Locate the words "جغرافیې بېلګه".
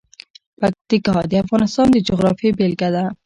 2.07-2.89